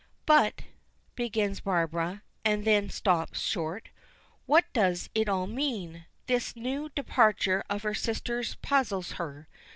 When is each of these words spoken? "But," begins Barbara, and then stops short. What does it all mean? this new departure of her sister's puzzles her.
"But," 0.25 0.63
begins 1.13 1.59
Barbara, 1.59 2.23
and 2.43 2.65
then 2.65 2.89
stops 2.89 3.39
short. 3.39 3.89
What 4.47 4.65
does 4.73 5.11
it 5.13 5.29
all 5.29 5.45
mean? 5.45 6.07
this 6.25 6.55
new 6.55 6.89
departure 6.89 7.63
of 7.69 7.83
her 7.83 7.93
sister's 7.93 8.55
puzzles 8.55 9.11
her. 9.21 9.47